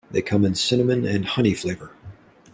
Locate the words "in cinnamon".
0.45-1.05